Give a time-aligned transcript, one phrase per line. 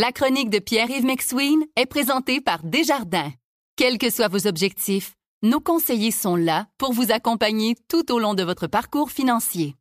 [0.00, 3.32] La chronique de Pierre-Yves McSween est présentée par Desjardins.
[3.74, 8.34] Quels que soient vos objectifs, nos conseillers sont là pour vous accompagner tout au long
[8.34, 9.74] de votre parcours financier.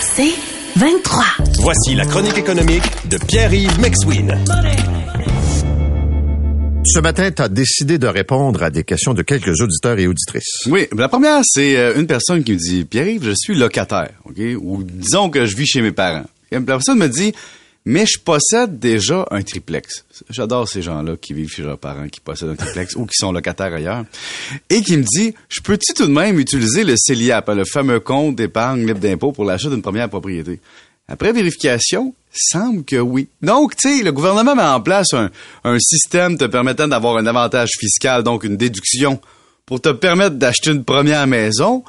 [0.00, 0.32] C'est
[0.76, 1.24] 23.
[1.58, 4.34] Voici la chronique économique de Pierre-Yves McSween.
[6.86, 10.64] Ce matin, tu as décidé de répondre à des questions de quelques auditeurs et auditrices.
[10.70, 14.40] Oui, la première, c'est euh, une personne qui me dit, Pierre-Yves, je suis locataire, OK?
[14.58, 16.24] Ou disons que je vis chez mes parents.
[16.50, 17.34] Et la personne me dit,
[17.90, 20.04] mais je possède déjà un triplex.
[20.30, 23.32] J'adore ces gens-là qui vivent chez leurs parents, qui possèdent un triplex ou qui sont
[23.32, 24.04] locataires ailleurs.
[24.68, 28.36] Et qui me dit, je peux-tu tout de même utiliser le CELIAP, le fameux compte
[28.36, 30.60] d'épargne libre d'impôt pour l'achat d'une première propriété?
[31.08, 33.28] Après vérification, semble que oui.
[33.42, 35.28] Donc, tu sais, le gouvernement met en place un,
[35.64, 39.20] un système te permettant d'avoir un avantage fiscal, donc une déduction,
[39.66, 41.82] pour te permettre d'acheter une première maison.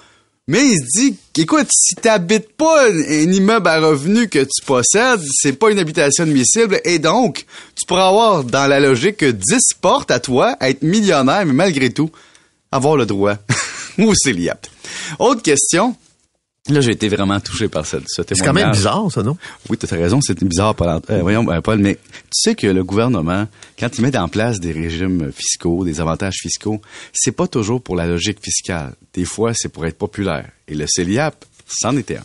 [0.51, 5.21] Mais il se dit écoute, si t'habites pas un, immeuble à revenu que tu possèdes,
[5.31, 10.11] c'est pas une habitation admissible, et donc, tu pourras avoir, dans la logique, 10 portes
[10.11, 12.11] à toi, à être millionnaire, mais malgré tout,
[12.69, 13.35] avoir le droit
[13.97, 14.67] au CELIAP.
[15.19, 15.95] Autre question.
[16.69, 18.27] Là, j'ai été vraiment touché par ce témoignage.
[18.35, 19.35] C'est quand même bizarre, ça, non?
[19.67, 21.01] Oui, tu as raison, c'est bizarre, Paul.
[21.09, 23.47] Euh, voyons, euh, Paul, mais tu sais que le gouvernement,
[23.79, 26.79] quand il met en place des régimes fiscaux, des avantages fiscaux,
[27.13, 28.93] c'est pas toujours pour la logique fiscale.
[29.15, 30.49] Des fois, c'est pour être populaire.
[30.67, 32.23] Et le CELIAP, c'en était un.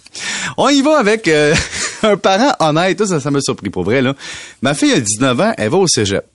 [0.58, 1.54] On y va avec euh,
[2.02, 3.06] un parent honnête.
[3.06, 4.02] Ça, ça m'a surpris, pour vrai.
[4.02, 4.14] Là.
[4.60, 6.26] Ma fille a 19 ans, elle va au cégep.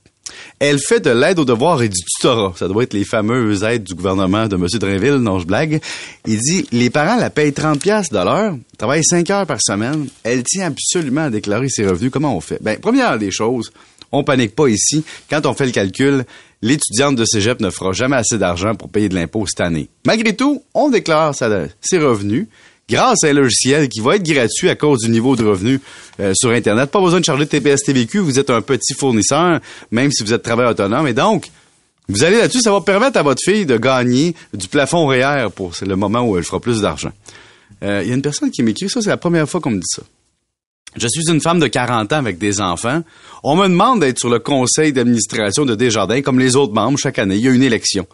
[0.58, 2.54] Elle fait de l'aide aux devoirs et du tutorat.
[2.56, 4.66] Ça doit être les fameuses aides du gouvernement de M.
[4.78, 5.80] Drainville, non, je blague.
[6.26, 10.06] Il dit, les parents la payent 30 pièces de l'heure, travaille 5 heures par semaine.
[10.22, 12.10] Elle tient absolument à déclarer ses revenus.
[12.12, 12.58] Comment on fait?
[12.62, 13.72] Ben, première des choses,
[14.12, 15.04] on panique pas ici.
[15.28, 16.24] Quand on fait le calcul,
[16.60, 19.88] l'étudiante de cégep ne fera jamais assez d'argent pour payer de l'impôt cette année.
[20.06, 22.46] Malgré tout, on déclare ses revenus
[22.92, 25.80] grâce à un logiciel qui va être gratuit à cause du niveau de revenu
[26.20, 26.90] euh, sur Internet.
[26.90, 30.34] Pas besoin de charger de TPS TVQ, vous êtes un petit fournisseur, même si vous
[30.34, 31.08] êtes travailleur autonome.
[31.08, 31.50] Et donc,
[32.08, 35.72] vous allez là-dessus, ça va permettre à votre fille de gagner du plafond REER pour
[35.80, 37.12] le moment où elle fera plus d'argent.
[37.82, 39.80] Euh, Il y a une personne qui m'écrit ça, c'est la première fois qu'on me
[39.80, 40.02] dit ça.
[40.94, 43.02] Je suis une femme de 40 ans avec des enfants.
[43.42, 47.18] On me demande d'être sur le conseil d'administration de Desjardins comme les autres membres chaque
[47.18, 47.36] année.
[47.36, 48.06] Il y a une élection.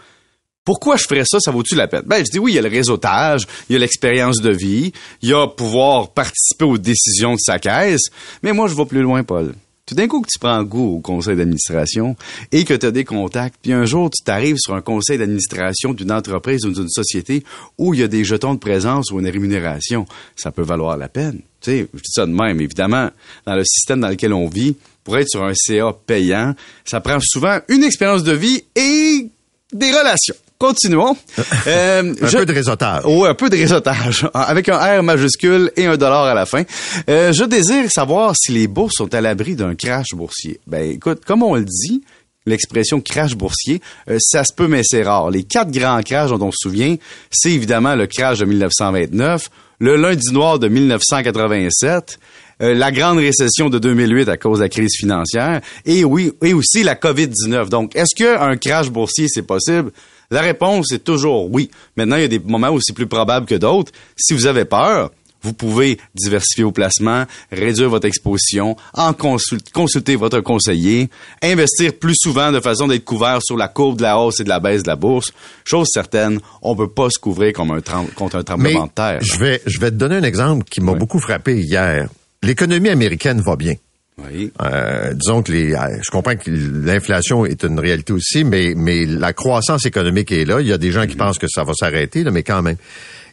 [0.68, 1.40] Pourquoi je ferais ça?
[1.40, 2.02] Ça vaut-tu la peine?
[2.04, 4.92] Ben, je dis oui, il y a le réseautage, il y a l'expérience de vie,
[5.22, 8.02] il y a pouvoir participer aux décisions de sa caisse.
[8.42, 9.54] Mais moi, je vais plus loin, Paul.
[9.86, 12.16] Tout d'un coup que tu prends goût au conseil d'administration
[12.52, 15.94] et que tu as des contacts, puis un jour tu t'arrives sur un conseil d'administration
[15.94, 17.44] d'une entreprise ou d'une société
[17.78, 20.04] où il y a des jetons de présence ou une rémunération,
[20.36, 21.40] ça peut valoir la peine.
[21.62, 23.08] Tu sais, je dis ça de même, évidemment,
[23.46, 27.20] dans le système dans lequel on vit, pour être sur un CA payant, ça prend
[27.22, 29.30] souvent une expérience de vie et
[29.72, 30.36] des relations.
[30.58, 31.16] Continuons.
[31.66, 33.02] Euh, Un je- peu de réseautage.
[33.06, 36.62] oui, un peu de réseautage, avec un R majuscule et un dollar à la fin.
[37.08, 40.60] Euh, je désire savoir si les bourses sont à l'abri d'un crash boursier.
[40.66, 42.02] Ben, écoute, comme on le dit,
[42.46, 43.80] l'expression crash boursier,
[44.10, 45.30] euh, ça se peut, mais c'est rare.
[45.30, 46.96] Les quatre grands crashs dont on se souvient,
[47.30, 52.18] c'est évidemment le crash de 1929, le lundi noir de 1987,
[52.62, 56.54] euh, la grande récession de 2008 à cause de la crise financière, et oui, et
[56.54, 57.68] aussi la COVID-19.
[57.68, 59.92] Donc, est-ce qu'un crash boursier, c'est possible?
[60.30, 61.70] La réponse est toujours oui.
[61.96, 63.92] Maintenant, il y a des moments où c'est plus probable que d'autres.
[64.16, 70.16] Si vous avez peur, vous pouvez diversifier vos placements, réduire votre exposition, en consul- consulter
[70.16, 71.08] votre conseiller,
[71.42, 74.48] investir plus souvent de façon d'être couvert sur la courbe de la hausse et de
[74.48, 75.32] la baisse de la bourse.
[75.64, 79.18] Chose certaine, on peut pas se couvrir comme un trem- contre un tremblement de terre.
[79.22, 80.98] je vais, je vais te donner un exemple qui m'a Oui.
[80.98, 82.08] beaucoup frappé hier.
[82.42, 83.74] L'économie américaine va bien.
[84.18, 84.52] Oui.
[84.62, 89.04] Euh, disons que les, euh, je comprends que l'inflation est une réalité aussi, mais mais
[89.04, 90.60] la croissance économique est là.
[90.60, 92.76] Il y a des gens qui pensent que ça va s'arrêter, mais quand même.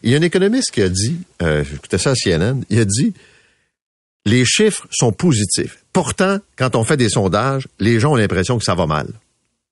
[0.03, 2.85] Il y a un économiste qui a dit, euh, j'écoutais ça à CNN, il a
[2.85, 3.13] dit,
[4.25, 5.83] les chiffres sont positifs.
[5.93, 9.07] Pourtant, quand on fait des sondages, les gens ont l'impression que ça va mal.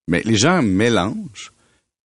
[0.08, 1.52] Mais les gens mélangent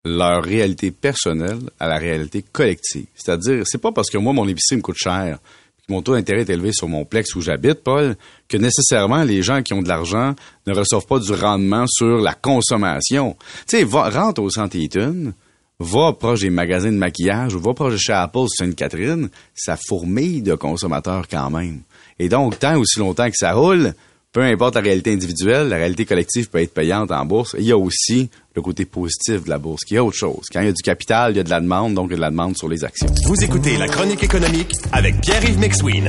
[0.03, 3.05] leur réalité personnelle à la réalité collective.
[3.15, 5.39] C'est-à-dire, c'est pas parce que moi, mon épicerie me coûte cher,
[5.89, 8.17] mon taux d'intérêt est élevé sur mon plex où j'habite, Paul,
[8.49, 10.35] que nécessairement les gens qui ont de l'argent
[10.65, 13.37] ne reçoivent pas du rendement sur la consommation.
[13.67, 15.33] Tu sais, rentre au Centre Eaton,
[15.79, 20.41] va proche des magasins de maquillage ou va proche de chez Apple Sainte-Catherine, ça fourmille
[20.41, 21.81] de consommateurs quand même.
[22.19, 23.93] Et donc, tant aussi longtemps que ça roule,
[24.31, 27.55] peu importe la réalité individuelle, la réalité collective peut être payante en bourse.
[27.55, 30.45] Et il y a aussi le côté positif de la bourse, qui est autre chose.
[30.51, 32.13] Quand il y a du capital, il y a de la demande, donc il y
[32.13, 33.07] a de la demande sur les actions.
[33.25, 36.07] Vous écoutez la chronique économique avec Pierre-Yves McSween.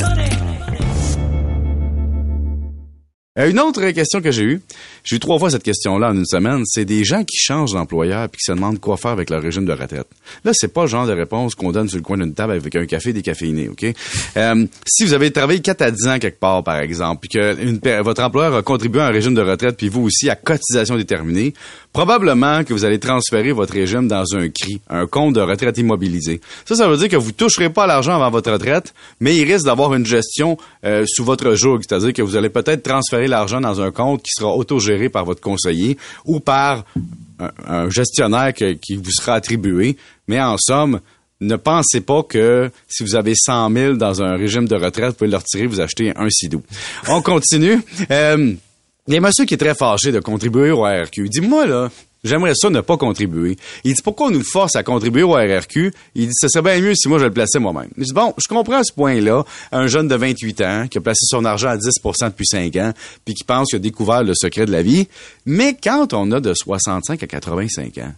[3.39, 4.63] Euh, une autre question que j'ai eue,
[5.05, 8.29] j'ai eu trois fois cette question-là en une semaine, c'est des gens qui changent d'employeur
[8.29, 10.09] puis qui se demandent quoi faire avec leur régime de retraite.
[10.45, 12.75] Là, c'est pas le genre de réponse qu'on donne sur le coin d'une table avec
[12.75, 13.85] un café décaféiné, OK?
[14.37, 18.03] Euh, si vous avez travaillé 4 à 10 ans quelque part, par exemple, puis que
[18.03, 21.55] votre employeur a contribué à un régime de retraite, puis vous aussi à cotisation déterminée,
[21.93, 26.41] probablement que vous allez transférer votre régime dans un CRI, un compte de retraite immobilisé.
[26.65, 29.65] Ça, ça veut dire que vous toucherez pas l'argent avant votre retraite, mais il risque
[29.65, 33.81] d'avoir une gestion euh, sous votre joug, c'est-à-dire que vous allez peut-être transférer l'argent dans
[33.81, 36.85] un compte qui sera autogéré par votre conseiller ou par
[37.67, 39.97] un, gestionnaire qui vous sera attribué.
[40.27, 41.01] Mais en somme,
[41.41, 45.15] ne pensez pas que si vous avez 100 000 dans un régime de retraite, vous
[45.15, 46.63] pouvez le retirer, vous acheter un sidou.
[47.09, 47.81] On continue.
[48.11, 48.55] Euh,
[49.07, 51.29] il y a monsieur qui est très fâché de contribuer au RRQ.
[51.29, 51.91] Dis-moi, là,
[52.25, 53.57] J'aimerais ça ne pas contribuer.
[53.85, 55.93] Il dit pourquoi on nous force à contribuer au RRQ?
[56.15, 57.91] Il dit ce serait bien mieux si moi je le plaçais moi-même.
[57.97, 59.45] Je dis bon, je comprends ce point-là.
[59.71, 62.93] Un jeune de 28 ans qui a placé son argent à 10% depuis 5 ans,
[63.25, 65.07] puis qui pense qu'il a découvert le secret de la vie.
[65.47, 68.13] Mais quand on a de 65 à 85 ans,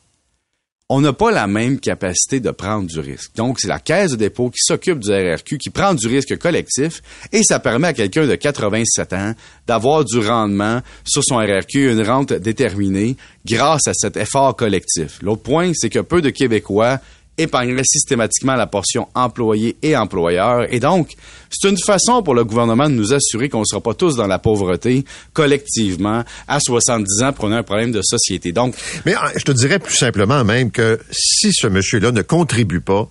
[0.92, 3.30] on n'a pas la même capacité de prendre du risque.
[3.36, 7.00] Donc, c'est la caisse de dépôt qui s'occupe du RRQ, qui prend du risque collectif,
[7.30, 9.34] et ça permet à quelqu'un de 87 ans
[9.68, 13.16] d'avoir du rendement sur son RRQ, une rente déterminée,
[13.46, 15.20] grâce à cet effort collectif.
[15.22, 16.98] L'autre point, c'est que peu de Québécois
[17.42, 20.72] épargnerait systématiquement la portion employé et employeur.
[20.72, 21.14] Et donc,
[21.50, 24.26] c'est une façon pour le gouvernement de nous assurer qu'on ne sera pas tous dans
[24.26, 28.52] la pauvreté collectivement à 70 ans pour un problème de société.
[28.52, 32.80] Donc, mais ah, je te dirais plus simplement même que si ce monsieur-là ne contribue
[32.80, 33.08] pas,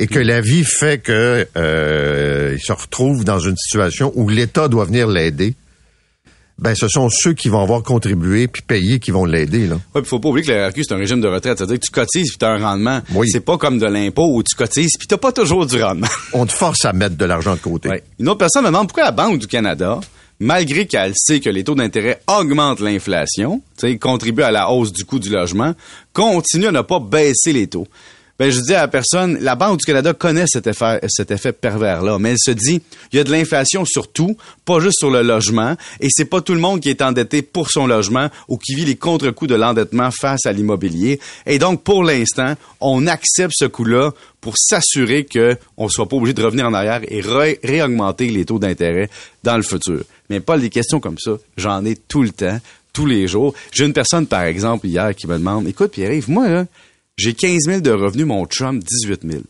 [0.00, 4.66] et que la vie fait que euh, il se retrouve dans une situation où l'État
[4.66, 5.54] doit venir l'aider,
[6.60, 9.80] ben ce sont ceux qui vont avoir contribué puis payé qui vont l'aider là.
[9.94, 11.90] Ouais, faut pas oublier que le RQ c'est un régime de retraite, c'est-à-dire que tu
[11.90, 13.00] cotises puis tu as un rendement.
[13.14, 13.28] Oui.
[13.30, 16.06] C'est pas comme de l'impôt où tu cotises puis tu pas toujours du rendement.
[16.32, 17.88] On te force à mettre de l'argent de côté.
[17.88, 18.02] Ouais.
[18.18, 20.00] Une autre personne me demande pourquoi la Banque du Canada
[20.40, 23.60] malgré qu'elle sait que les taux d'intérêt augmentent l'inflation,
[24.00, 25.74] contribuent à la hausse du coût du logement,
[26.14, 27.86] continue à ne pas baisser les taux
[28.40, 31.52] ben, je dis à la personne, la Banque du Canada connaît cet effet, cet effet
[31.52, 32.80] pervers-là, mais elle se dit,
[33.12, 34.34] il y a de l'inflation sur tout,
[34.64, 37.70] pas juste sur le logement, et c'est pas tout le monde qui est endetté pour
[37.70, 41.20] son logement ou qui vit les contre-coups de l'endettement face à l'immobilier.
[41.44, 46.32] Et donc, pour l'instant, on accepte ce coût-là pour s'assurer qu'on ne soit pas obligé
[46.32, 47.20] de revenir en arrière et
[47.62, 49.10] réaugmenter les taux d'intérêt
[49.44, 50.00] dans le futur.
[50.30, 52.58] Mais pas des questions comme ça, j'en ai tout le temps,
[52.94, 53.52] tous les jours.
[53.70, 56.66] J'ai une personne, par exemple, hier, qui me demande, écoute, Pierre-Yves, moi, là,
[57.20, 59.42] j'ai 15 000 de revenus, mon chum 18 000.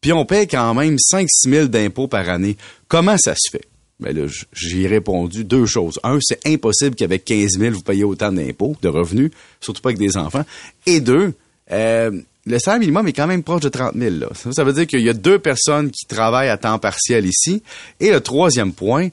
[0.00, 2.56] Puis on paye quand même 5-6 000 d'impôts par année.
[2.88, 3.66] Comment ça se fait?
[4.00, 5.98] Ben là, j'ai répondu deux choses.
[6.04, 9.30] Un, c'est impossible qu'avec 15 000, vous payiez autant d'impôts, de revenus,
[9.60, 10.44] surtout pas avec des enfants.
[10.86, 11.34] Et deux,
[11.72, 12.12] euh,
[12.46, 14.16] le salaire minimum est quand même proche de 30 000.
[14.16, 14.28] Là.
[14.34, 17.62] Ça, ça veut dire qu'il y a deux personnes qui travaillent à temps partiel ici.
[18.00, 19.08] Et le troisième point,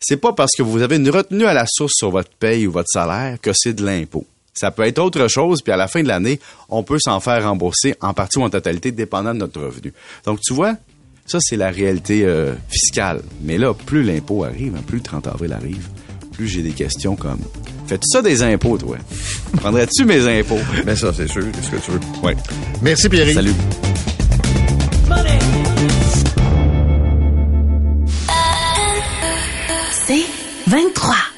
[0.00, 2.72] c'est pas parce que vous avez une retenue à la source sur votre paye ou
[2.72, 4.26] votre salaire que c'est de l'impôt.
[4.52, 7.44] Ça peut être autre chose, puis à la fin de l'année, on peut s'en faire
[7.44, 9.92] rembourser en partie ou en totalité, dépendant de notre revenu.
[10.24, 10.74] Donc, tu vois,
[11.26, 13.22] ça, c'est la réalité euh, fiscale.
[13.42, 15.88] Mais là, plus l'impôt arrive, hein, plus le 30 avril arrive,
[16.32, 17.38] plus j'ai des questions comme
[17.90, 18.96] Fais-tu ça des impôts, toi?
[19.56, 20.60] Prendrais-tu mes impôts?
[20.76, 21.42] Mais ben, ça, c'est sûr.
[21.50, 22.00] Qu'est-ce que tu veux?
[22.22, 22.32] Oui.
[22.82, 23.34] Merci, Pierre.
[23.34, 23.52] Salut.
[30.06, 30.24] C'est
[30.68, 31.29] 23.